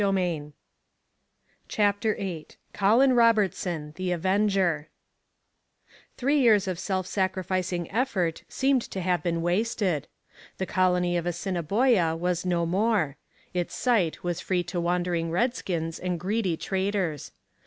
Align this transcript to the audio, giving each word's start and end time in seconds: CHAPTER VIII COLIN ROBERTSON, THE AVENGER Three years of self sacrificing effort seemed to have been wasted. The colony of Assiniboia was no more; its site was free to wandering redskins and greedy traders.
CHAPTER 1.67 2.15
VIII 2.15 2.47
COLIN 2.73 3.13
ROBERTSON, 3.13 3.93
THE 3.97 4.11
AVENGER 4.11 4.89
Three 6.17 6.39
years 6.39 6.67
of 6.67 6.79
self 6.79 7.05
sacrificing 7.05 7.87
effort 7.91 8.43
seemed 8.49 8.81
to 8.81 8.99
have 9.01 9.21
been 9.21 9.43
wasted. 9.43 10.07
The 10.57 10.65
colony 10.65 11.17
of 11.17 11.27
Assiniboia 11.27 12.15
was 12.15 12.47
no 12.47 12.65
more; 12.65 13.17
its 13.53 13.75
site 13.75 14.23
was 14.23 14.41
free 14.41 14.63
to 14.63 14.81
wandering 14.81 15.29
redskins 15.29 15.99
and 15.99 16.19
greedy 16.19 16.57
traders. 16.57 17.31